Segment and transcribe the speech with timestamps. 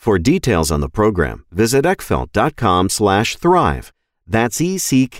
[0.00, 3.92] For details on the program, visit eckfeldt.com slash thrive.
[4.26, 5.12] That's E-C-K-F-E-L-D-T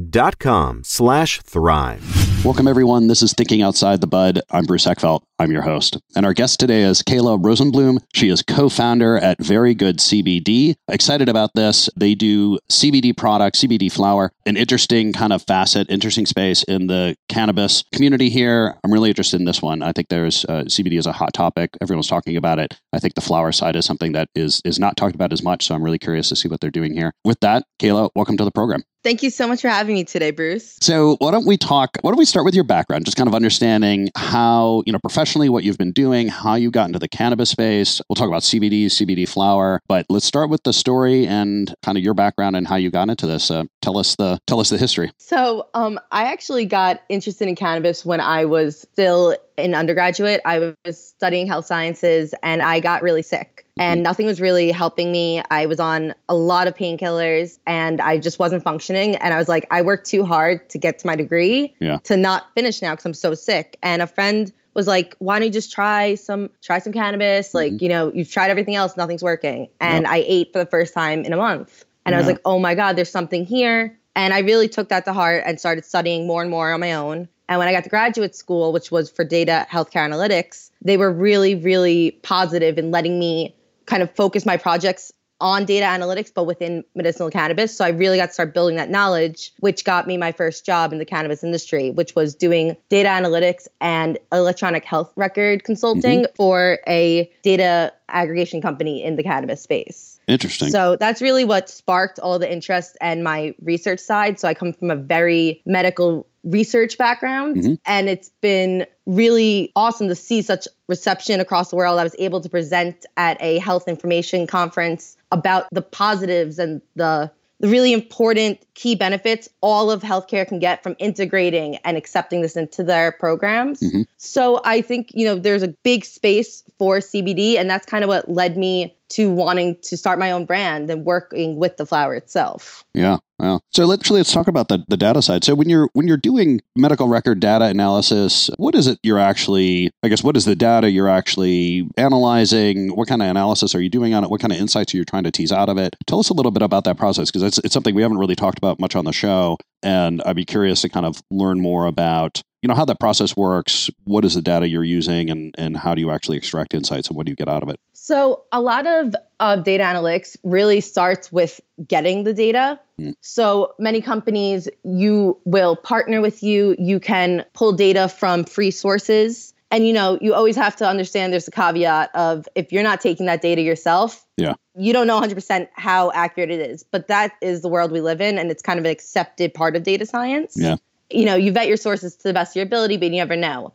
[0.00, 2.42] dot com slash thrive.
[2.42, 3.08] Welcome, everyone.
[3.08, 4.40] This is Thinking Outside the Bud.
[4.50, 5.20] I'm Bruce Eckfeldt.
[5.40, 5.96] I'm your host.
[6.16, 7.98] And our guest today is Kayla Rosenblum.
[8.12, 10.74] She is co founder at Very Good CBD.
[10.88, 11.88] Excited about this.
[11.96, 17.14] They do CBD products, CBD flower, an interesting kind of facet, interesting space in the
[17.28, 18.74] cannabis community here.
[18.82, 19.80] I'm really interested in this one.
[19.80, 21.70] I think there's uh, CBD is a hot topic.
[21.80, 22.76] Everyone's talking about it.
[22.92, 25.66] I think the flower side is something that is, is not talked about as much.
[25.66, 27.12] So I'm really curious to see what they're doing here.
[27.24, 28.82] With that, Kayla, welcome to the program.
[29.04, 30.76] Thank you so much for having me today, Bruce.
[30.82, 31.96] So, why don't we talk?
[32.02, 35.50] Why don't we start with your background, just kind of understanding how, you know, professionally,
[35.50, 38.00] what you've been doing, how you got into the cannabis space.
[38.08, 42.04] We'll talk about CBD, CBD flower, but let's start with the story and kind of
[42.04, 43.50] your background and how you got into this.
[43.50, 45.12] Uh, tell us the tell us the history.
[45.18, 50.40] So, um, I actually got interested in cannabis when I was still an undergraduate.
[50.46, 55.12] I was studying health sciences, and I got really sick and nothing was really helping
[55.12, 55.40] me.
[55.52, 59.14] I was on a lot of painkillers and I just wasn't functioning.
[59.16, 61.98] And I was like, I worked too hard to get to my degree Yeah.
[62.04, 63.78] to not finish now because I'm so sick.
[63.80, 67.48] And a friend was like, why don't you just try some try some cannabis?
[67.48, 67.56] Mm-hmm.
[67.56, 69.68] Like, you know, you've tried everything else, nothing's working.
[69.80, 71.84] And I ate for the first time in a month.
[72.06, 73.98] And I was like, oh my God, there's something here.
[74.14, 76.92] And I really took that to heart and started studying more and more on my
[76.92, 77.28] own.
[77.48, 81.12] And when I got to graduate school, which was for data healthcare analytics, they were
[81.12, 83.56] really, really positive in letting me
[83.86, 87.76] kind of focus my projects on data analytics, but within medicinal cannabis.
[87.76, 90.92] So I really got to start building that knowledge, which got me my first job
[90.92, 96.78] in the cannabis industry, which was doing data analytics and electronic health record consulting for
[96.88, 100.18] a data aggregation company in the cannabis space.
[100.26, 100.70] Interesting.
[100.70, 104.38] So that's really what sparked all the interest and my research side.
[104.38, 107.78] So I come from a very medical research background Mhm.
[107.84, 111.98] and it's been really awesome to see such reception across the world.
[111.98, 117.30] I was able to present at a health information conference about the positives and the
[117.60, 122.56] the really important key benefits all of healthcare can get from integrating and accepting this
[122.56, 123.80] into their programs.
[123.80, 124.06] Mhm.
[124.16, 128.08] So I think, you know, there's a big space for CBD and that's kind of
[128.08, 132.14] what led me to wanting to start my own brand and working with the flower
[132.14, 132.84] itself.
[132.94, 133.18] Yeah.
[133.38, 135.44] Well, so let's let's talk about the, the data side.
[135.44, 139.92] So when you're when you're doing medical record data analysis, what is it you're actually?
[140.02, 142.96] I guess what is the data you're actually analyzing?
[142.96, 144.30] What kind of analysis are you doing on it?
[144.30, 145.94] What kind of insights are you trying to tease out of it?
[146.06, 148.34] Tell us a little bit about that process because it's it's something we haven't really
[148.34, 151.86] talked about much on the show, and I'd be curious to kind of learn more
[151.86, 153.88] about you know how that process works.
[154.02, 157.16] What is the data you're using, and and how do you actually extract insights, and
[157.16, 157.78] what do you get out of it?
[158.08, 162.80] So a lot of uh, data analytics really starts with getting the data.
[162.98, 163.12] Mm.
[163.20, 166.74] So many companies, you will partner with you.
[166.78, 169.52] You can pull data from free sources.
[169.70, 173.02] And you know, you always have to understand there's a caveat of if you're not
[173.02, 174.54] taking that data yourself, yeah.
[174.74, 176.82] you don't know 100% how accurate it is.
[176.84, 179.76] But that is the world we live in, and it's kind of an accepted part
[179.76, 180.54] of data science.
[180.56, 180.76] Yeah.
[181.10, 183.36] You know, you vet your sources to the best of your ability, but you never
[183.36, 183.74] know.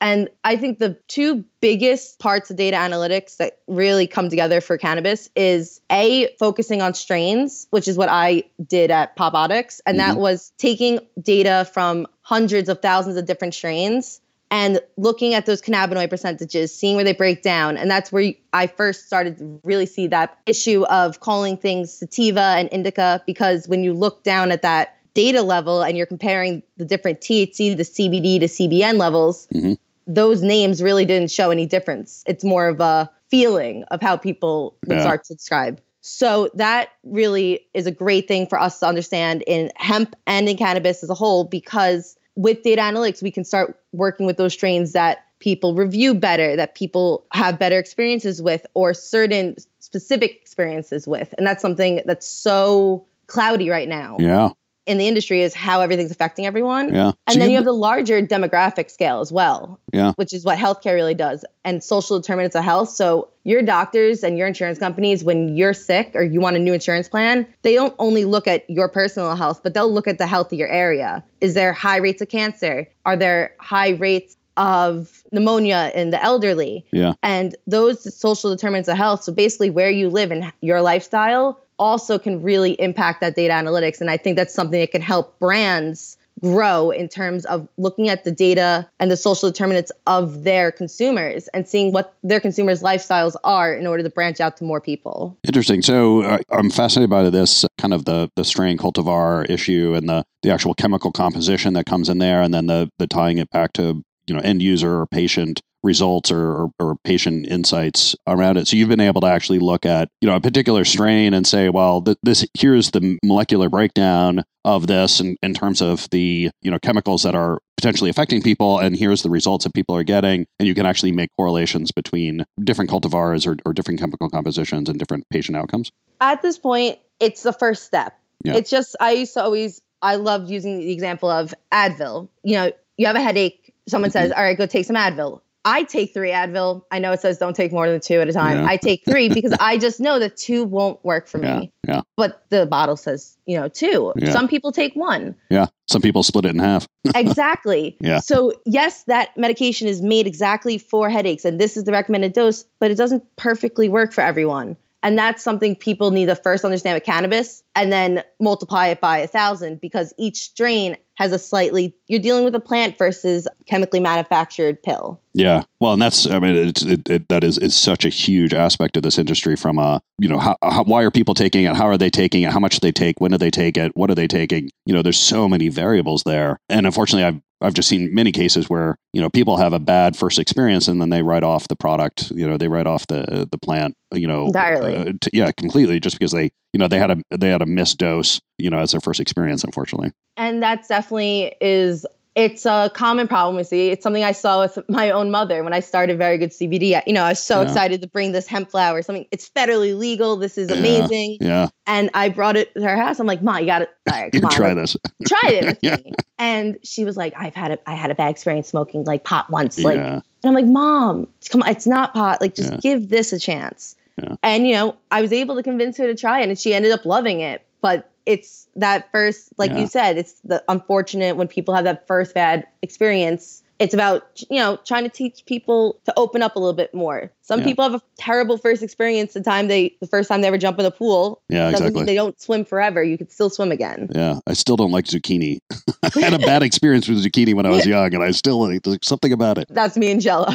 [0.00, 4.78] And I think the two biggest parts of data analytics that really come together for
[4.78, 9.80] cannabis is A, focusing on strains, which is what I did at Potbotics.
[9.86, 10.08] And mm-hmm.
[10.08, 15.60] that was taking data from hundreds of thousands of different strains and looking at those
[15.60, 17.76] cannabinoid percentages, seeing where they break down.
[17.76, 22.54] And that's where I first started to really see that issue of calling things sativa
[22.56, 26.84] and indica, because when you look down at that data level and you're comparing the
[26.84, 29.74] different THC the CBD to CBN levels, mm-hmm.
[30.08, 32.24] Those names really didn't show any difference.
[32.26, 35.02] It's more of a feeling of how people would yeah.
[35.02, 35.80] start to describe.
[36.00, 40.56] So that really is a great thing for us to understand in hemp and in
[40.56, 44.92] cannabis as a whole, because with data analytics, we can start working with those strains
[44.92, 51.34] that people review better, that people have better experiences with, or certain specific experiences with.
[51.36, 54.16] And that's something that's so cloudy right now.
[54.18, 54.50] Yeah
[54.88, 56.92] in the industry is how everything's affecting everyone.
[56.94, 57.12] Yeah.
[57.26, 59.78] And so then you, you have the larger demographic scale as well.
[59.92, 60.12] Yeah.
[60.16, 62.88] Which is what healthcare really does and social determinants of health.
[62.88, 66.72] So your doctors and your insurance companies, when you're sick or you want a new
[66.72, 70.26] insurance plan, they don't only look at your personal health, but they'll look at the
[70.26, 71.22] health of your area.
[71.42, 72.88] Is there high rates of cancer?
[73.04, 76.84] Are there high rates of pneumonia in the elderly?
[76.92, 77.12] Yeah.
[77.22, 82.18] And those social determinants of health, so basically where you live and your lifestyle also
[82.18, 84.00] can really impact that data analytics.
[84.00, 88.24] And I think that's something that can help brands grow in terms of looking at
[88.24, 93.34] the data and the social determinants of their consumers and seeing what their consumers' lifestyles
[93.44, 95.36] are in order to branch out to more people.
[95.44, 95.82] Interesting.
[95.82, 100.24] So uh, I'm fascinated by this kind of the the strain cultivar issue and the
[100.42, 103.72] the actual chemical composition that comes in there, and then the the tying it back
[103.74, 108.66] to you know end user or patient results or, or, patient insights around it.
[108.66, 111.68] So you've been able to actually look at you know a particular strain and say,
[111.68, 116.70] well, th- this here's the molecular breakdown of this in, in terms of the you
[116.70, 120.46] know chemicals that are potentially affecting people, and here's the results that people are getting,
[120.58, 124.98] and you can actually make correlations between different cultivars or, or different chemical compositions and
[124.98, 125.92] different patient outcomes.
[126.20, 128.18] At this point, it's the first step.
[128.44, 128.54] Yeah.
[128.54, 132.28] It's just I used to always I loved using the example of Advil.
[132.42, 133.74] You know, you have a headache.
[133.88, 134.18] Someone mm-hmm.
[134.18, 136.82] says, "All right, go take some Advil." I take three Advil.
[136.90, 138.60] I know it says don't take more than two at a time.
[138.60, 138.66] Yeah.
[138.66, 141.70] I take three because I just know that two won't work for me.
[141.86, 142.00] Yeah.
[142.16, 144.14] But the bottle says, you know, two.
[144.16, 144.32] Yeah.
[144.32, 145.34] Some people take one.
[145.50, 145.66] Yeah.
[145.86, 146.86] Some people split it in half.
[147.14, 147.98] exactly.
[148.00, 148.20] Yeah.
[148.20, 152.64] So, yes, that medication is made exactly for headaches and this is the recommended dose,
[152.80, 154.74] but it doesn't perfectly work for everyone.
[155.02, 159.18] And that's something people need to first understand with cannabis and then multiply it by
[159.18, 164.00] a thousand because each strain has a slightly, you're dealing with a plant versus chemically
[164.00, 165.20] manufactured pill.
[165.34, 165.62] Yeah.
[165.80, 168.96] Well, and that's, I mean, it's, it, it, that is, is such a huge aspect
[168.96, 171.76] of this industry from, uh, you know, how, how, why are people taking it?
[171.76, 172.52] How are they taking it?
[172.52, 173.20] How much do they take?
[173.20, 173.96] When do they take it?
[173.96, 174.70] What are they taking?
[174.84, 176.58] You know, there's so many variables there.
[176.68, 180.16] And unfortunately, I've, I've just seen many cases where you know people have a bad
[180.16, 182.30] first experience and then they write off the product.
[182.30, 183.94] You know, they write off the the plant.
[184.12, 184.96] You know, entirely.
[184.96, 186.00] Uh, t- yeah, completely.
[186.00, 188.40] Just because they you know they had a they had a missed dose.
[188.58, 190.12] You know, as their first experience, unfortunately.
[190.36, 192.06] And that's definitely is
[192.38, 193.88] it's a common problem we see.
[193.88, 197.02] It's something I saw with my own mother when I started Very Good CBD.
[197.04, 197.66] You know, I was so yeah.
[197.66, 199.02] excited to bring this hemp flower.
[199.02, 200.36] Something it's federally legal.
[200.36, 201.38] This is amazing.
[201.40, 201.68] Yeah.
[201.88, 203.18] And I brought it to her house.
[203.18, 204.96] I'm like, Ma, you got to right, try this.
[205.26, 205.96] try it with yeah.
[205.96, 206.12] me.
[206.38, 209.50] And she was like, I've had a I had a bad experience smoking like pot
[209.50, 209.76] once.
[209.76, 212.40] Like, and I'm like, Mom, come on, it's not pot.
[212.40, 213.96] Like, just give this a chance.
[214.44, 216.92] And you know, I was able to convince her to try it, and she ended
[216.92, 217.64] up loving it.
[217.80, 219.78] But it's that first, like yeah.
[219.78, 223.62] you said, it's the unfortunate when people have that first bad experience.
[223.78, 227.32] It's about you know trying to teach people to open up a little bit more.
[227.40, 227.66] Some yeah.
[227.66, 230.78] people have a terrible first experience the time they the first time they ever jump
[230.78, 231.40] in the pool.
[231.48, 232.04] Yeah, Doesn't exactly.
[232.04, 233.02] they don't swim forever.
[233.02, 234.10] You could still swim again.
[234.14, 235.60] Yeah, I still don't like zucchini.
[236.02, 238.82] I had a bad experience with zucchini when I was young, and I still like
[238.82, 239.68] there's something about it.
[239.70, 240.52] That's me and Jello.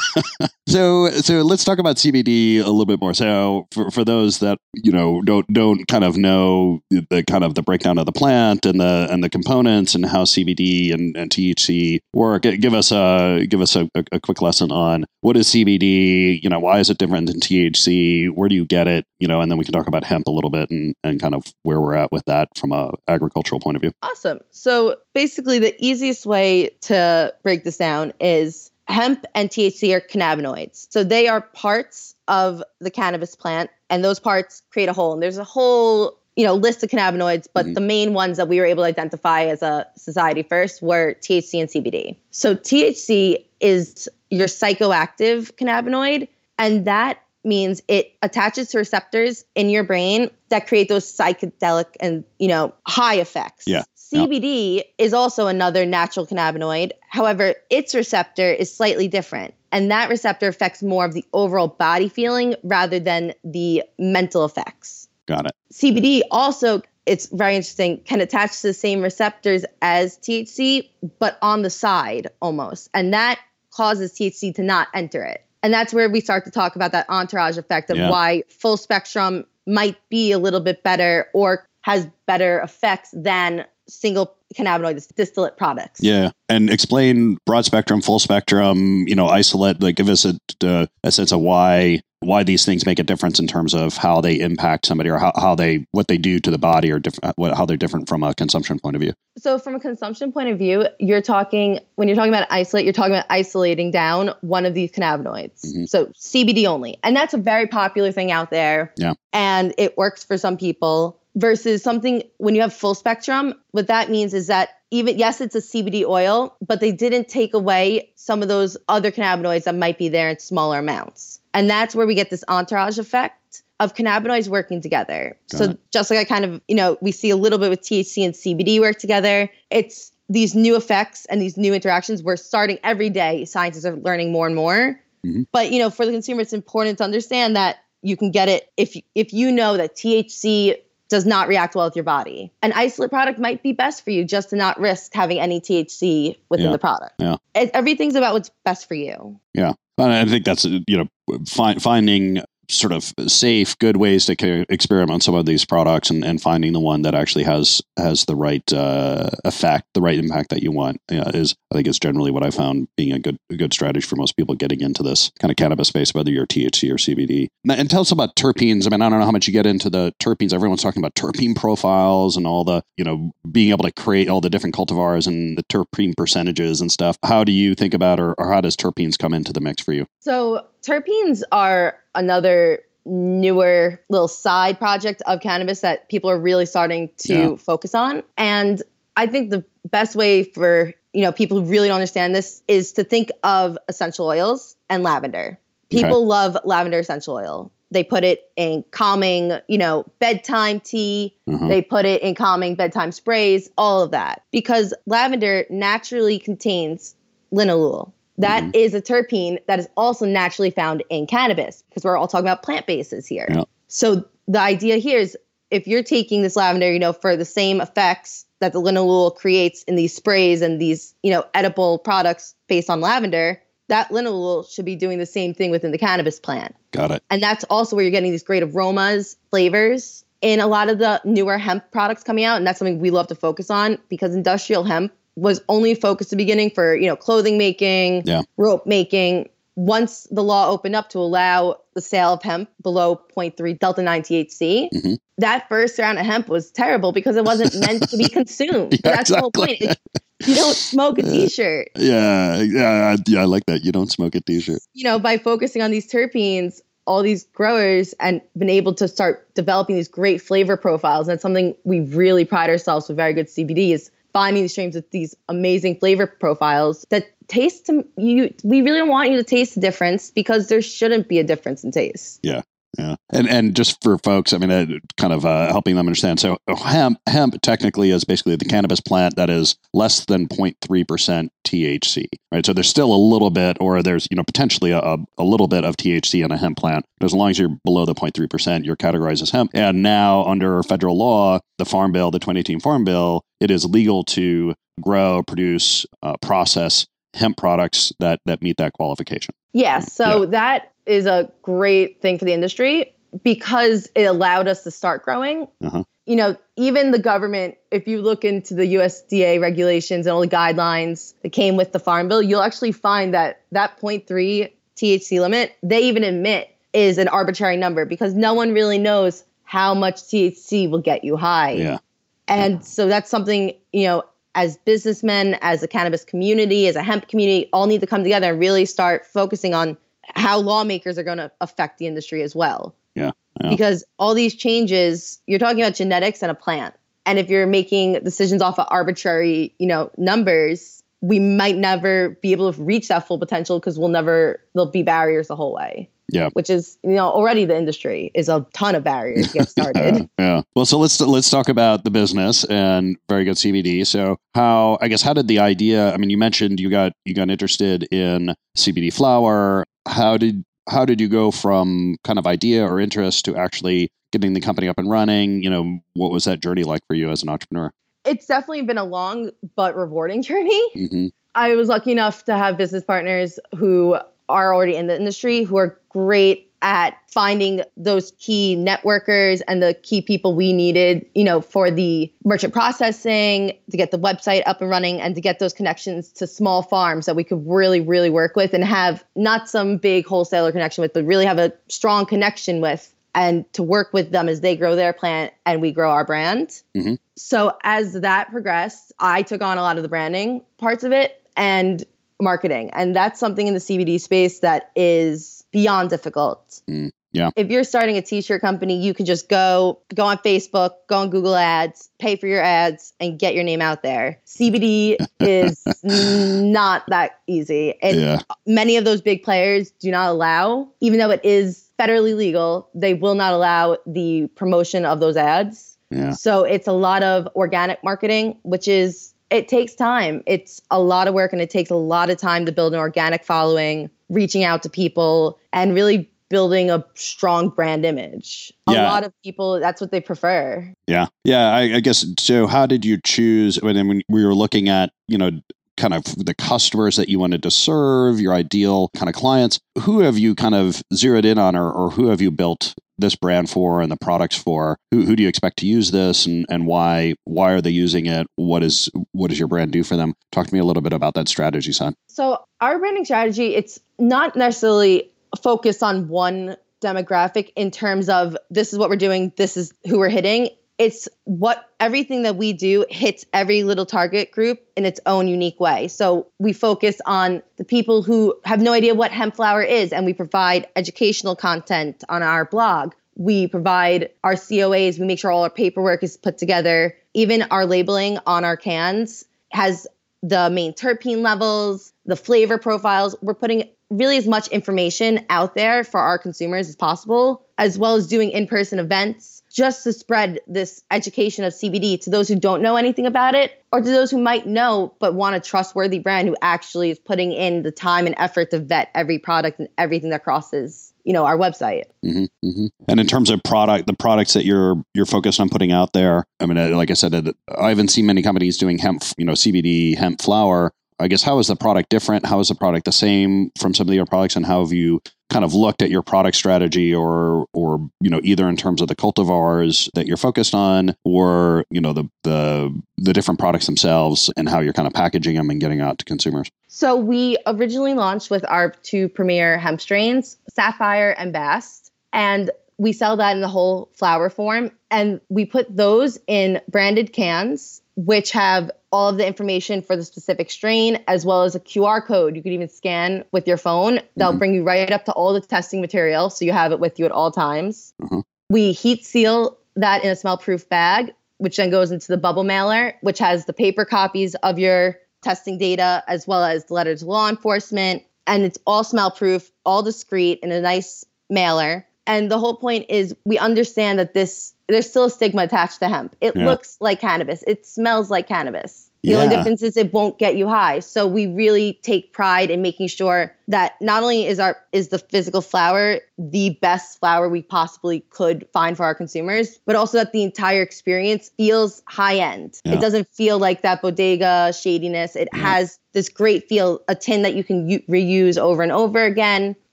[0.72, 3.12] So, so let's talk about CBD a little bit more.
[3.12, 7.54] So, for, for those that you know don't don't kind of know the kind of
[7.54, 11.30] the breakdown of the plant and the and the components and how CBD and, and
[11.30, 15.48] THC work, eh, give us a give us a, a quick lesson on what is
[15.48, 16.42] CBD.
[16.42, 18.30] You know, why is it different than THC?
[18.30, 19.04] Where do you get it?
[19.20, 21.34] You know, and then we can talk about hemp a little bit and and kind
[21.34, 23.92] of where we're at with that from a agricultural point of view.
[24.02, 24.40] Awesome.
[24.52, 30.86] So basically, the easiest way to break this down is hemp and THC are cannabinoids.
[30.90, 35.14] So they are parts of the cannabis plant, and those parts create a whole.
[35.14, 37.74] And there's a whole you know list of cannabinoids, but mm-hmm.
[37.74, 41.60] the main ones that we were able to identify as a society first were THC
[41.60, 42.16] and CBD.
[42.30, 49.82] So THC is your psychoactive cannabinoid, and that means it attaches to receptors in your
[49.82, 53.64] brain that create those psychedelic and you know high effects.
[53.66, 53.82] Yeah.
[54.12, 54.86] CBD yep.
[54.98, 56.92] is also another natural cannabinoid.
[57.08, 59.54] However, its receptor is slightly different.
[59.70, 65.08] And that receptor affects more of the overall body feeling rather than the mental effects.
[65.26, 65.52] Got it.
[65.72, 71.62] CBD also, it's very interesting, can attach to the same receptors as THC, but on
[71.62, 72.90] the side almost.
[72.92, 73.40] And that
[73.70, 75.44] causes THC to not enter it.
[75.62, 78.10] And that's where we start to talk about that entourage effect of yeah.
[78.10, 84.34] why full spectrum might be a little bit better or has better effects than single
[84.54, 86.00] cannabinoid distillate products.
[86.02, 89.06] Yeah, and explain broad spectrum, full spectrum.
[89.08, 89.82] You know, isolate.
[89.82, 93.38] Like, give us a, a, a sense of why why these things make a difference
[93.38, 96.50] in terms of how they impact somebody or how, how they what they do to
[96.50, 99.58] the body or diff- what, how they're different from a consumption point of view so
[99.58, 103.12] from a consumption point of view you're talking when you're talking about isolate you're talking
[103.12, 105.84] about isolating down one of these cannabinoids mm-hmm.
[105.84, 110.24] so cbd only and that's a very popular thing out there yeah and it works
[110.24, 114.80] for some people versus something when you have full spectrum what that means is that
[114.90, 119.10] even yes it's a cbd oil but they didn't take away some of those other
[119.10, 122.98] cannabinoids that might be there in smaller amounts and that's where we get this entourage
[122.98, 125.36] effect of cannabinoids working together.
[125.50, 125.80] Got so it.
[125.90, 128.32] just like I kind of, you know, we see a little bit with THC and
[128.32, 129.50] CBD work together.
[129.70, 132.22] It's these new effects and these new interactions.
[132.22, 133.44] We're starting every day.
[133.44, 135.00] Scientists are learning more and more.
[135.26, 135.42] Mm-hmm.
[135.50, 138.70] But you know, for the consumer, it's important to understand that you can get it
[138.76, 140.76] if if you know that THC
[141.12, 142.50] does not react well with your body.
[142.62, 146.38] An isolate product might be best for you just to not risk having any THC
[146.48, 146.72] within yeah.
[146.72, 147.12] the product.
[147.18, 147.36] Yeah.
[147.54, 149.38] It, everything's about what's best for you.
[149.52, 149.74] Yeah.
[149.98, 151.06] I think that's you know
[151.46, 152.42] finding
[152.72, 156.80] sort of safe, good ways to experiment some of these products and, and finding the
[156.80, 161.00] one that actually has has the right uh, effect, the right impact that you want
[161.10, 164.06] yeah, is I think is generally what I found being a good a good strategy
[164.06, 167.48] for most people getting into this kind of cannabis space, whether you're THC or CBD.
[167.68, 168.86] And tell us about terpenes.
[168.86, 170.52] I mean, I don't know how much you get into the terpenes.
[170.52, 174.40] Everyone's talking about terpene profiles and all the you know being able to create all
[174.40, 177.16] the different cultivars and the terpene percentages and stuff.
[177.24, 179.92] How do you think about or, or how does terpenes come into the mix for
[179.92, 180.06] you?
[180.22, 187.10] So terpenes are another newer little side project of cannabis that people are really starting
[187.16, 187.56] to yeah.
[187.56, 188.22] focus on.
[188.38, 188.80] And
[189.16, 192.92] I think the best way for you know people who really don't understand this is
[192.92, 195.58] to think of essential oils and lavender.
[195.90, 196.26] People okay.
[196.26, 197.72] love lavender essential oil.
[197.90, 201.36] They put it in calming, you know, bedtime tea.
[201.48, 201.66] Mm-hmm.
[201.66, 204.44] They put it in calming bedtime sprays, all of that.
[204.52, 207.16] Because lavender naturally contains
[207.52, 208.12] linalool.
[208.38, 208.70] That mm-hmm.
[208.74, 212.62] is a terpene that is also naturally found in cannabis because we're all talking about
[212.62, 213.46] plant bases here.
[213.48, 213.64] Yeah.
[213.88, 215.36] So the idea here is
[215.70, 219.82] if you're taking this lavender, you know, for the same effects that the linalool creates
[219.84, 224.84] in these sprays and these, you know, edible products based on lavender, that linalool should
[224.84, 226.74] be doing the same thing within the cannabis plant.
[226.92, 227.22] Got it.
[227.30, 231.20] And that's also where you're getting these great aromas, flavors in a lot of the
[231.24, 232.56] newer hemp products coming out.
[232.56, 236.38] And that's something we love to focus on because industrial hemp was only focused at
[236.38, 238.42] the beginning for you know clothing making, yeah.
[238.56, 239.48] rope making.
[239.74, 244.22] Once the law opened up to allow the sale of hemp below 0.3 delta 9
[244.22, 245.14] THC, mm-hmm.
[245.38, 248.92] that first round of hemp was terrible because it wasn't meant to be consumed.
[248.92, 249.34] yeah, That's exactly.
[249.34, 249.80] the whole point.
[249.80, 249.98] It,
[250.46, 251.88] you don't smoke a t-shirt.
[251.96, 253.40] Yeah, yeah, yeah.
[253.40, 253.84] I like that.
[253.84, 254.80] You don't smoke a t-shirt.
[254.92, 259.52] You know, by focusing on these terpenes, all these growers and been able to start
[259.54, 261.28] developing these great flavor profiles.
[261.28, 264.94] And it's something we really pride ourselves with very good CBD is finding these streams
[264.94, 269.74] with these amazing flavor profiles that taste to you we really want you to taste
[269.74, 272.40] the difference because there shouldn't be a difference in taste.
[272.42, 272.62] Yeah
[272.98, 276.40] yeah, and and just for folks, I mean, uh, kind of uh, helping them understand.
[276.40, 281.52] So hemp hemp technically is basically the cannabis plant that is less than 0.3 percent
[281.66, 282.66] THC, right?
[282.66, 285.84] So there's still a little bit, or there's you know potentially a, a little bit
[285.84, 287.06] of THC in a hemp plant.
[287.18, 289.70] But as long as you're below the 0.3 percent, you're categorized as hemp.
[289.72, 294.22] And now under federal law, the Farm Bill, the 2018 Farm Bill, it is legal
[294.24, 299.54] to grow, produce, uh, process hemp products that that meet that qualification.
[299.72, 300.50] Yeah, so Yeah.
[300.50, 305.66] that is a great thing for the industry because it allowed us to start growing.
[305.82, 306.04] Uh-huh.
[306.26, 310.46] You know, even the government, if you look into the USDA regulations and all the
[310.46, 315.74] guidelines that came with the Farm Bill, you'll actually find that that 0.3 THC limit,
[315.82, 320.88] they even admit is an arbitrary number because no one really knows how much THC
[320.88, 321.72] will get you high.
[321.72, 321.98] Yeah.
[322.46, 327.28] And so that's something, you know, as businessmen, as a cannabis community, as a hemp
[327.28, 329.96] community, all need to come together and really start focusing on
[330.34, 332.94] how lawmakers are going to affect the industry as well.
[333.14, 333.32] Yeah.
[333.62, 333.70] Yeah.
[333.70, 336.94] Because all these changes, you're talking about genetics and a plant.
[337.24, 342.52] And if you're making decisions off of arbitrary, you know, numbers, we might never be
[342.52, 346.10] able to reach that full potential because we'll never there'll be barriers the whole way.
[346.28, 346.48] Yeah.
[346.54, 350.28] Which is, you know, already the industry is a ton of barriers to get started.
[350.38, 350.62] yeah.
[350.74, 354.06] Well, so let's let's talk about the business and very good CBD.
[354.06, 356.12] So, how I guess how did the idea?
[356.12, 359.84] I mean, you mentioned you got you got interested in CBD flower.
[360.08, 364.54] How did how did you go from kind of idea or interest to actually getting
[364.54, 365.62] the company up and running?
[365.62, 367.92] You know, what was that journey like for you as an entrepreneur?
[368.24, 370.80] It's definitely been a long but rewarding journey.
[371.08, 374.16] hmm I was lucky enough to have business partners who
[374.48, 379.94] are already in the industry who are great at finding those key networkers and the
[379.94, 384.80] key people we needed, you know, for the merchant processing, to get the website up
[384.80, 388.30] and running and to get those connections to small farms that we could really really
[388.30, 392.26] work with and have not some big wholesaler connection with, but really have a strong
[392.26, 396.10] connection with and to work with them as they grow their plant and we grow
[396.10, 396.82] our brand.
[396.96, 397.18] Mhm.
[397.36, 401.40] So as that progressed, I took on a lot of the branding parts of it
[401.56, 402.04] and
[402.40, 402.90] marketing.
[402.92, 406.80] And that's something in the CBD space that is beyond difficult.
[406.90, 407.50] Mm, yeah.
[407.56, 411.30] If you're starting a t-shirt company, you can just go go on Facebook, go on
[411.30, 414.38] Google Ads, pay for your ads and get your name out there.
[414.44, 417.94] CBD is not that easy.
[418.02, 418.40] And Yeah.
[418.66, 423.14] many of those big players do not allow, even though it is federally legal, they
[423.14, 425.96] will not allow the promotion of those ads.
[426.10, 426.32] Yeah.
[426.32, 430.42] So it's a lot of organic marketing, which is it takes time.
[430.46, 432.98] It's a lot of work and it takes a lot of time to build an
[432.98, 438.72] organic following, reaching out to people and really building a strong brand image.
[438.88, 439.02] Yeah.
[439.02, 440.92] A lot of people that's what they prefer.
[441.06, 441.26] Yeah.
[441.44, 441.70] Yeah.
[441.70, 442.66] I, I guess so.
[442.66, 445.50] How did you choose when, when we were looking at, you know,
[445.96, 449.78] kind of the customers that you wanted to serve, your ideal kind of clients?
[450.00, 453.36] Who have you kind of zeroed in on or, or who have you built this
[453.36, 454.96] brand for and the products for?
[455.10, 458.26] Who, who do you expect to use this and, and why why are they using
[458.26, 458.46] it?
[458.56, 460.34] What is what does your brand do for them?
[460.50, 462.14] Talk to me a little bit about that strategy, son.
[462.28, 468.92] So our branding strategy, it's not necessarily focused on one demographic in terms of this
[468.92, 470.68] is what we're doing, this is who we're hitting.
[470.98, 475.80] It's what everything that we do hits every little target group in its own unique
[475.80, 476.08] way.
[476.08, 480.26] So we focus on the people who have no idea what hemp flower is, and
[480.26, 483.14] we provide educational content on our blog.
[483.36, 487.16] We provide our COAs, we make sure all our paperwork is put together.
[487.34, 490.06] Even our labeling on our cans has
[490.42, 493.34] the main terpene levels, the flavor profiles.
[493.40, 498.16] We're putting really as much information out there for our consumers as possible, as well
[498.16, 502.56] as doing in person events just to spread this education of CBD to those who
[502.56, 506.18] don't know anything about it or to those who might know but want a trustworthy
[506.18, 509.88] brand who actually is putting in the time and effort to vet every product and
[509.98, 514.14] everything that crosses you know our website hmm hmm And in terms of product, the
[514.14, 516.44] products that you're you're focused on putting out there.
[516.60, 519.44] I mean, uh, like I said, uh, I haven't seen many companies doing hemp, you
[519.44, 520.92] know, CBD hemp flower.
[521.22, 522.44] I guess how is the product different?
[522.44, 524.92] How is the product the same from some of the other products, and how have
[524.92, 529.00] you kind of looked at your product strategy, or or you know, either in terms
[529.00, 533.86] of the cultivars that you're focused on, or you know, the the the different products
[533.86, 536.68] themselves, and how you're kind of packaging them and getting out to consumers.
[536.88, 543.12] So we originally launched with our two premier hemp strains, Sapphire and Bast, and we
[543.12, 544.90] sell that in the whole flower form.
[545.10, 550.24] And we put those in branded cans, which have all of the information for the
[550.24, 554.20] specific strain, as well as a QR code you could even scan with your phone.
[554.36, 554.58] They'll Mhm.
[554.58, 557.26] bring you right up to all the testing material, so you have it with you
[557.26, 558.14] at all times.
[558.22, 558.42] Mhm.
[558.70, 562.64] We heat seal that in a smell proof bag, which then goes into the bubble
[562.64, 567.14] mailer, which has the paper copies of your testing data as well as the letter
[567.14, 568.22] to law enforcement.
[568.46, 572.06] And it's all smell proof, all discreet in a nice mailer.
[572.26, 576.08] And the whole point is we understand that this there's still a stigma attached to
[576.08, 576.36] hemp.
[576.40, 576.66] It Yeah.
[576.66, 577.64] looks like cannabis.
[577.66, 579.08] It smells like cannabis.
[579.24, 580.98] The only difference is it won't get you high.
[580.98, 585.18] So we really take pride in making sure that not only is our is the
[585.20, 590.32] physical flower the best flower we possibly could find for our consumers, but also that
[590.32, 592.80] the entire experience feels high end.
[592.84, 592.94] Yeah.
[592.94, 595.36] It doesn't feel like that bodega shadiness.
[595.36, 599.24] It has this great feel, a tin that you can u- reuse over and over
[599.24, 599.76] again,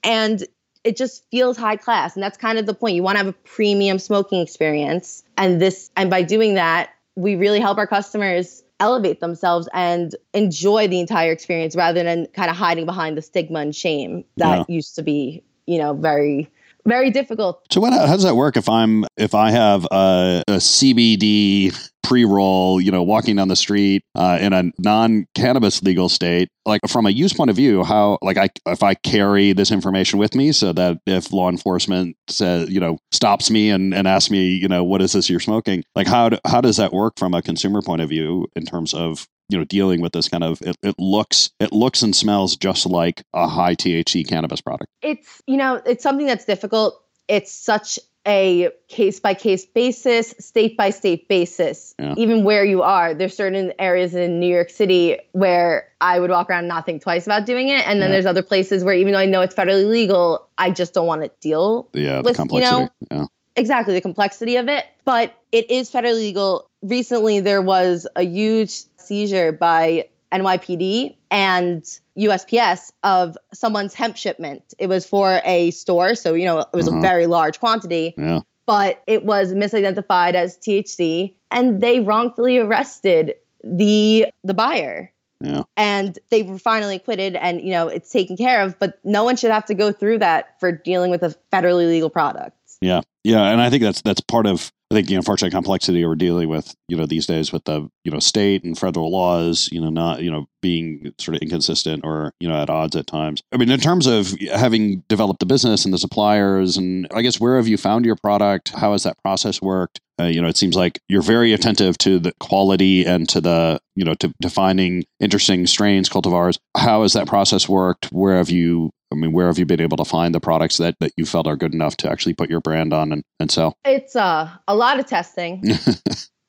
[0.02, 0.44] and
[0.84, 2.14] it just feels high class.
[2.14, 2.96] And that's kind of the point.
[2.96, 7.36] You want to have a premium smoking experience, and this and by doing that, we
[7.36, 12.56] really help our customers elevate themselves and enjoy the entire experience rather than kind of
[12.56, 16.50] hiding behind the stigma and shame that used to be, you know, very,
[16.86, 17.64] very difficult.
[17.70, 17.92] So what?
[17.92, 18.56] How does that work?
[18.56, 23.56] If I'm if I have a, a CBD pre roll, you know, walking down the
[23.56, 27.84] street uh, in a non cannabis legal state, like from a use point of view,
[27.84, 32.16] how like I if I carry this information with me, so that if law enforcement
[32.28, 35.40] says you know stops me and and asks me you know what is this you're
[35.40, 38.64] smoking, like how do, how does that work from a consumer point of view in
[38.64, 42.14] terms of you know dealing with this kind of it, it looks it looks and
[42.14, 44.90] smells just like a high THC cannabis product.
[45.02, 47.02] It's, you know, it's something that's difficult.
[47.28, 51.94] It's such a case by case basis, state by state basis.
[51.98, 52.14] Yeah.
[52.18, 56.50] Even where you are, there's certain areas in New York City where I would walk
[56.50, 57.86] around and not think twice about doing it.
[57.88, 58.16] And then Yeah.
[58.16, 61.22] there's other places where even though I know it's federally legal, I just don't want
[61.22, 62.76] to deal Yeah, the with, you complexity.
[62.82, 63.24] know, yeah.
[63.56, 64.84] exactly the complexity of it.
[65.06, 66.68] But it is federally legal.
[66.82, 71.82] Recently, there was a huge seizure by NYPD and
[72.18, 74.62] USPS of someone's hemp shipment.
[74.78, 76.98] It was for a store, so you know it was Uh-huh.
[76.98, 78.40] a very large quantity, Yeah.
[78.66, 85.12] but it was misidentified as THC, and they wrongfully arrested the the buyer
[85.42, 85.64] Yeah.
[85.76, 89.36] and they were finally acquitted and you know it's taken care of but no one
[89.36, 93.42] should have to go through that for dealing with a federally legal product Yeah, yeah,
[93.50, 96.48] and I think that's that's part of I think you know unfortunate complexity we're dealing
[96.48, 99.90] with you know these days with the you know state and federal laws you know
[99.90, 103.42] not you know being sort of inconsistent or you know at odds at times.
[103.52, 107.38] I mean, in terms of having developed the business and the suppliers, and I guess
[107.38, 108.70] where have you found your product?
[108.70, 110.00] How has that process worked?
[110.18, 113.78] Uh, you know, it seems like you're very attentive to the quality and to the
[113.94, 116.58] you know to, to finding interesting strains, cultivars.
[116.76, 118.06] How has that process worked?
[118.06, 120.96] Where have you I mean, where have you been able to find the products that,
[121.00, 123.76] that you felt are good enough to actually put your brand on and, and sell?
[123.84, 125.64] it's uh, a lot of testing.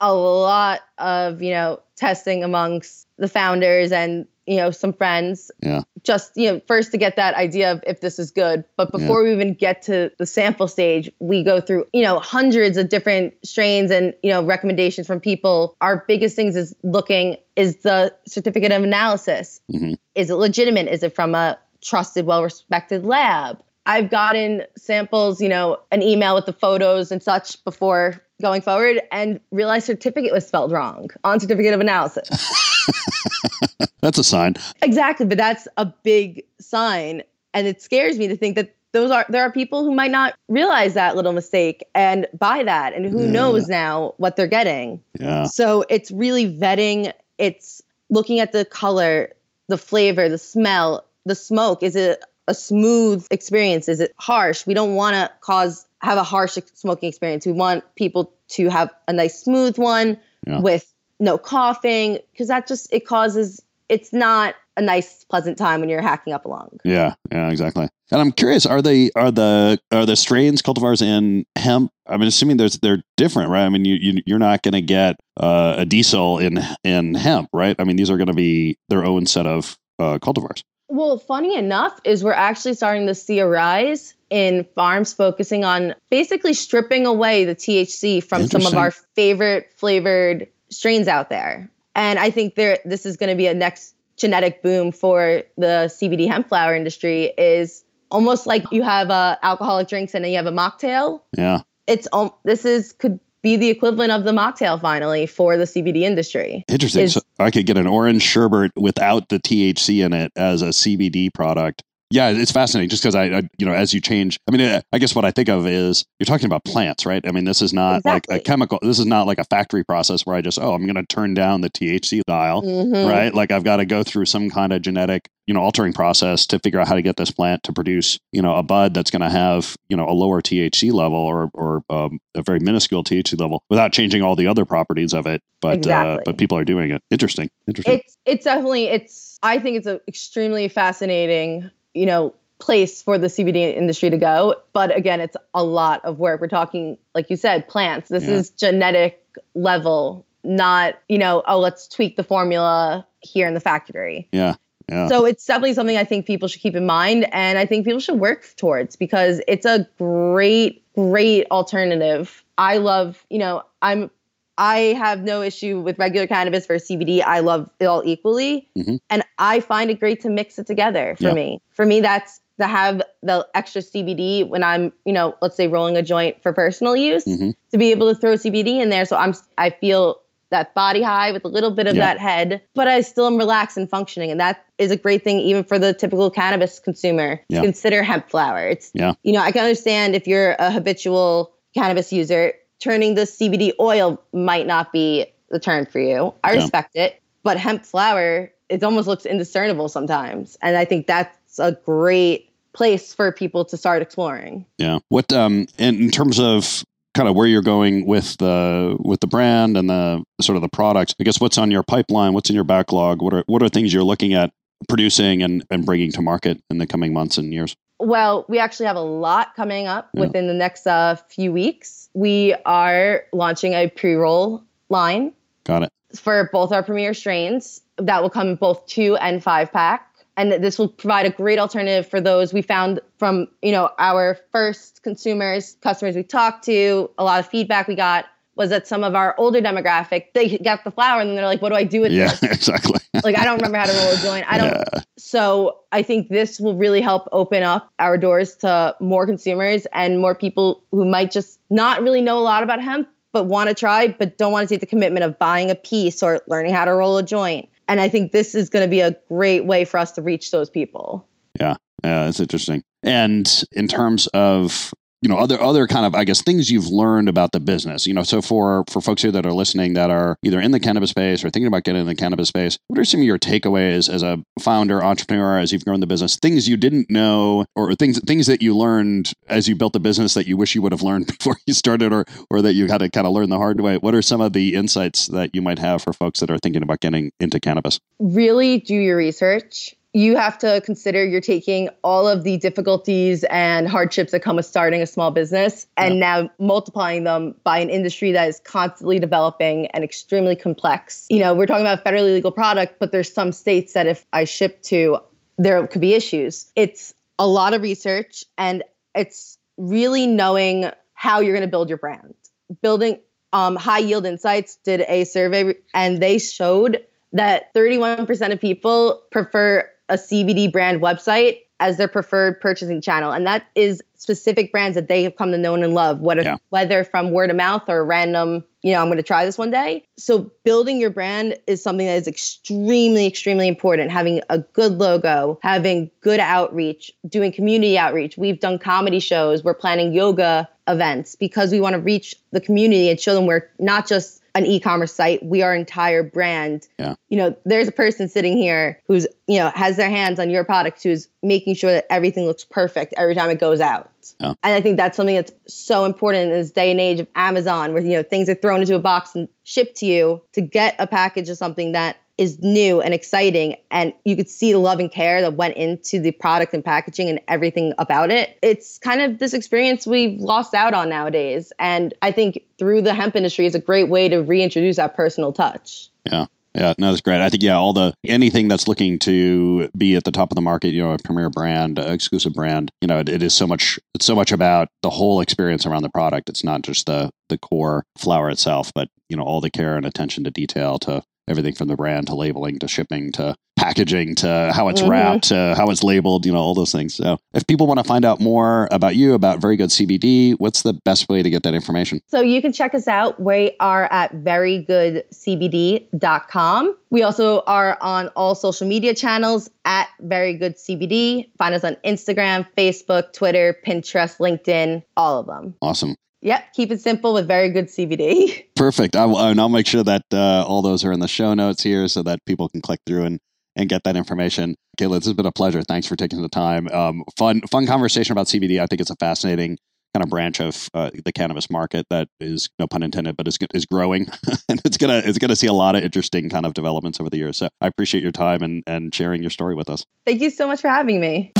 [0.04, 5.52] A lot of you know testing amongst the founders and you know some friends.
[5.62, 5.84] Yeah.
[6.04, 8.64] just you know first to get that idea of if this is good.
[8.78, 12.78] But before we even get to the sample stage we go through you know hundreds
[12.78, 15.78] of different strains and you know recommendations from people.
[15.82, 19.62] Our biggest things is looking is the certificate of analysis.
[19.72, 19.98] Mhm.
[20.16, 20.88] is it legitimate?
[20.88, 26.36] Is it from a trusted well respected lab I've gotten samples, you know, an email
[26.36, 31.40] with the photos and such before going forward and realized certificate was spelled wrong on
[31.40, 32.30] certificate of analysis.
[34.02, 34.54] That's a sign.
[34.84, 39.26] exactly, but that's a big sign and it scares me to think that those are
[39.30, 43.26] there are people who might not realize that little mistake and buy that and who
[43.26, 43.32] Yeah.
[43.32, 45.02] knows now what they're getting.
[45.20, 45.46] Yeah.
[45.46, 49.34] So it's really vetting, it's looking at the color,
[49.70, 51.84] the flavor, the smell, the smoke.
[51.84, 53.88] Is it a smooth experience?
[53.88, 54.66] Is it harsh?
[54.66, 57.46] We don't want to cause have a harsh smoking experience.
[57.46, 60.60] We want people to have a nice smooth one Yeah.
[60.60, 65.90] with no coughing because that just it causes it's not a nice pleasant time when
[65.90, 66.80] you're hacking up along.
[66.84, 67.14] Yeah.
[67.32, 67.50] Yeah.
[67.52, 67.88] Exactly.
[68.12, 71.92] And I'm curious: are they are the are the strains cultivars in hemp?
[72.08, 73.64] I mean, assuming there's they're different, right?
[73.66, 77.50] I mean, you, you you're not going to get uh, a diesel in in hemp,
[77.54, 77.76] right?
[77.80, 80.64] I mean, these are going to be their own set of uh, cultivars.
[80.92, 85.96] Well, funny enough, is we're actually starting to see a rise in farms focusing on
[86.10, 91.72] basically stripping away the THC from some of our favorite flavored strains out there.
[91.96, 95.90] And I think there this is going to be a next genetic boom for the
[95.98, 100.38] CBD hemp flower industry is almost like you have uh, alcoholic drinks and then you
[100.38, 101.22] have a mocktail.
[101.38, 101.62] Yeah.
[101.88, 106.02] It's um, this is could be the equivalent of the mocktail finally for the CBD
[106.02, 106.64] industry.
[106.68, 107.04] Interesting.
[107.04, 110.68] Is- so I could get an orange sherbet without the THC in it as a
[110.68, 111.84] CBD product.
[112.12, 114.98] Yeah, it's fascinating just because I, I, you know, as you change, I mean, I
[115.00, 117.26] guess what I think of is you're talking about plants, right?
[117.26, 120.26] I mean, this is not like a chemical, this is not like a factory process
[120.26, 123.10] where I just, oh, I'm going to turn down the THC dial, Mhm.
[123.10, 123.34] right?
[123.34, 126.60] Like I've got to go through some kind of genetic, you know, altering process to
[126.60, 129.22] figure out how to get this plant to produce, you know, a bud that's going
[129.22, 133.40] to have, you know, a lower THC level or, or um, a very minuscule THC
[133.40, 135.42] level without changing all the other properties of it.
[135.62, 137.02] But, uh, but people are doing it.
[137.12, 137.50] Interesting.
[137.68, 138.00] Interesting.
[138.00, 143.28] it's it's definitely it's i think it's an extremely fascinating you know place for the
[143.28, 147.36] cbd industry to go but again it's a lot of work we're talking like you
[147.36, 148.36] said plants this Yeah.
[148.36, 149.24] is genetic
[149.56, 154.28] level not, you know, oh, let's tweak the formula here in the factory.
[154.32, 154.56] Yeah.
[154.90, 155.08] Yeah.
[155.08, 158.00] So it's definitely something I think people should keep in mind and I think people
[158.00, 162.44] should work towards because it's a great, great alternative.
[162.58, 164.10] I love, you know, I'm
[164.58, 167.22] I have no issue with regular cannabis versus CBD.
[167.24, 168.68] I love it all equally.
[168.78, 169.00] Mhm.
[169.10, 171.34] And I find it great to mix it together for Yeah.
[171.34, 171.62] me.
[171.72, 175.98] For me, that's to have the extra CBD when I'm, you know, let's say rolling
[175.98, 177.56] a joint for personal use, Mhm.
[177.72, 179.06] to be able to throw CBD in there.
[179.06, 180.20] So I'm, I feel
[180.52, 182.06] that body high with a little bit of Yeah.
[182.14, 184.30] that head, but I still am relaxed and functioning.
[184.32, 187.38] And that is a great thing, even for the typical cannabis consumer.
[187.38, 187.62] to Yeah.
[187.62, 188.68] Consider hemp flower.
[188.68, 189.14] It's, Yeah.
[189.24, 194.22] you know, I can understand if you're a habitual cannabis user, turning the CBD oil
[194.34, 196.34] might not be the turn for you.
[196.44, 196.62] I Yeah.
[196.62, 200.58] respect it, but hemp flower, it almost looks indiscernible sometimes.
[200.62, 204.66] And I think that's a great place for people to start exploring.
[204.78, 205.00] Yeah.
[205.10, 209.28] What um in, in terms of kind of where you're going with the with the
[209.28, 212.56] brand and the sort of the product, I guess what's on your pipeline, what's in
[212.56, 214.52] your backlog, what are what are things you're looking at
[214.88, 217.76] producing and, and bringing to market in the coming months and years?
[218.02, 220.22] Well, we actually have a lot coming up Yeah.
[220.22, 222.10] within the next uh, few weeks.
[222.14, 225.34] We are launching a pre roll line
[225.64, 225.92] Got it.
[226.16, 230.08] for both our premier strains that will come in both two and five pack.
[230.38, 234.38] And this will provide a great alternative for those we found from, you know, our
[234.52, 238.26] first consumers, customers we talked to, a lot of feedback we got
[238.62, 241.64] was that some of our older demographic, they got the flower and then they're like,
[241.64, 242.44] what do I do with Yeah, this?
[242.44, 243.00] exactly.
[243.24, 244.46] Like, I don't remember how to roll a joint.
[244.48, 244.68] I don't.
[244.70, 245.02] Yeah.
[245.18, 250.20] So I think this will really help open up our doors to more consumers and
[250.20, 253.74] more people who might just not really know a lot about hemp, but want to
[253.74, 256.86] try, but don't want to take the commitment of buying a piece or learning how
[256.86, 257.68] to roll a joint.
[257.88, 260.52] And I think this is going to be a great way for us to reach
[260.52, 261.28] those people.
[261.60, 262.84] Yeah, yeah, it's interesting.
[263.02, 267.30] And in terms of you know other other kind of I guess things you've learned
[267.30, 270.38] about the business, you know, so for for folks here that are listening that are
[270.44, 273.06] either in the cannabis space or thinking about getting in the cannabis space, what are
[273.06, 276.38] some of your takeaways as a founder, entrepreneur, as you've grown the business?
[276.42, 280.34] Things you didn't know, or things things that you learned as you built the business
[280.34, 283.00] that you wish you would have learned before you started, or or that you had
[283.00, 283.98] to kind of learn the hard way.
[283.98, 286.82] What are some of the insights that you might have for folks that are thinking
[286.82, 288.00] about getting into cannabis?
[288.20, 289.96] Really do your research.
[290.14, 294.66] You have to consider you're taking all of the difficulties and hardships that come with
[294.66, 299.88] starting a small business and now multiplying them by an industry that is constantly developing
[299.88, 301.28] and extremely complex.
[301.30, 304.44] You know, we're talking about federally legal product, but there's some states that if I
[304.44, 305.20] ship to,
[305.58, 306.70] there could be issues.
[306.76, 308.84] It's a lot of research and
[309.16, 312.36] it's really knowing how you're going to build your brand.
[312.82, 313.20] Building
[313.54, 319.90] um, High Yield Insights did a survey and they showed that 31% of people prefer
[320.12, 323.32] a CBD brand website as their preferred purchasing channel.
[323.32, 326.58] And that is specific brands that they have come to know and love, whether, Yeah.
[326.70, 329.72] whether from word of mouth or random, you know, I'm going to try this one
[329.72, 330.06] day.
[330.16, 334.12] So building your brand is something that is extremely, extremely important.
[334.12, 338.38] Having a good logo, having good outreach, doing community outreach.
[338.38, 339.64] We've done comedy shows.
[339.64, 343.68] We're planning yoga events because we want to reach the community and show them we're
[343.80, 347.16] not just an e-commerce site we are entire brand Yeah.
[347.30, 350.64] you know there's a person sitting here who's you know has their hands on your
[350.64, 354.10] product who's making sure that everything looks perfect every time it goes out
[354.40, 354.50] Yeah.
[354.64, 357.94] and i think that's something that's so important in this day and age of amazon
[357.94, 360.96] where you know things are thrown into a box and shipped to you to get
[361.00, 365.00] a package of something that is new and exciting and you could see the love
[365.00, 369.22] and care that went into the product and packaging and everything about it it's kind
[369.22, 373.68] of this experience we've lost out on nowadays and i think through the hemp industry
[373.68, 376.48] is a great way to reintroduce that personal touch Yeah.
[376.74, 377.42] Yeah, no, that's great.
[377.42, 380.62] I think yeah, all the anything that's looking to be at the top of the
[380.62, 383.68] market, you know, a premier brand, a exclusive brand, you know, it, it is so
[383.68, 384.00] much.
[384.14, 386.48] It's so much about the whole experience around the product.
[386.48, 390.06] It's not just the the core flower itself, but you know, all the care and
[390.06, 394.72] attention to detail to everything from the brand to labeling to shipping to packaging to
[394.76, 395.10] how it's Mhm.
[395.10, 396.46] wrapped to how it's labeled.
[396.46, 397.16] You know, all those things.
[397.16, 400.82] So, if people want to find out more about you, about Very Good CBD, what's
[400.84, 402.22] the best way to get that information?
[402.28, 403.40] So you can check us out.
[403.42, 406.96] We are at verygoodcbd.com.
[407.10, 411.50] We also are on all social media channels at verygoodcbd.
[411.58, 415.76] Find us on Instagram, Facebook, Twitter, Pinterest, LinkedIn, all of them.
[415.82, 416.16] Awesome.
[416.42, 418.66] Yep, keep it simple with very good CBD.
[418.76, 419.16] Perfect.
[419.16, 421.84] I will, and I'll make sure that uh, all those are in the show notes
[421.84, 423.40] here so that people can click through and,
[423.76, 424.76] and get that information.
[424.98, 425.84] Kayla, this has been a pleasure.
[425.84, 426.88] Thanks for taking the time.
[426.90, 428.82] Um, fun, fun conversation about CBD.
[428.82, 429.78] I think it's a fascinating
[430.16, 433.58] kind of branch of uh, the cannabis market that is, no pun intended, but is,
[433.74, 434.28] is growing,
[434.70, 437.38] and it's gonna it's gonna see a lot of interesting kind of developments over the
[437.38, 437.56] years.
[437.56, 440.06] So I appreciate your time and and sharing your story with us.
[440.26, 441.54] Thank you so much for having me.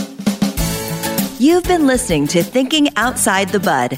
[1.40, 3.98] You've been listening to Thinking Outside the Bud